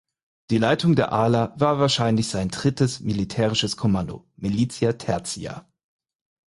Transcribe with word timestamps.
Die 0.49 0.57
Leitung 0.57 0.95
der 0.95 1.11
Ala 1.11 1.53
war 1.59 1.77
wahrscheinlich 1.77 2.27
sein 2.29 2.49
drittes 2.49 3.01
militärisches 3.01 3.77
Kommando 3.77 4.27
("militia 4.35 4.93
tertia"). 4.93 5.69